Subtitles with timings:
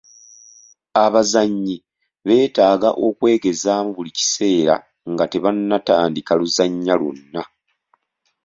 [1.03, 1.77] Abazannyi
[2.25, 4.75] beetaaga okwegezaamu buli kiseera
[5.11, 7.41] nga tebannatandika luzannya lwonna.